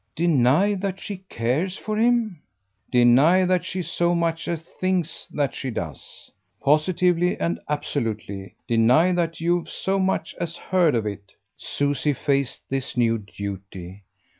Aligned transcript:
"Deny 0.15 0.73
that 0.73 0.99
she 0.99 1.17
cares 1.29 1.77
for 1.77 1.95
him?" 1.95 2.41
"Deny 2.91 3.45
that 3.45 3.63
she 3.63 3.83
so 3.83 4.15
much 4.15 4.47
as 4.47 4.63
thinks 4.63 5.27
that 5.27 5.53
she 5.53 5.69
does. 5.69 6.31
Positively 6.59 7.39
and 7.39 7.59
absolutely. 7.69 8.55
Deny 8.67 9.11
that 9.11 9.39
you've 9.39 9.69
so 9.69 9.99
much 9.99 10.33
as 10.39 10.57
heard 10.57 10.95
of 10.95 11.05
it." 11.05 11.33
Susie 11.55 12.13
faced 12.13 12.67
this 12.67 12.97
new 12.97 13.19
duty. 13.19 14.01